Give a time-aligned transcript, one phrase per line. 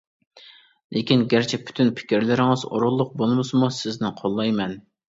[0.97, 4.79] لېكىن گەرچە پۈتۈن پىكىرلىرىڭىز ئورۇنلۇق بولمىسىمۇ، سىزنى قوللايمەن.